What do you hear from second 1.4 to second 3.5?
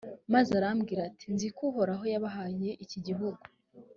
ko uhoraho yabahaye iki gihugu,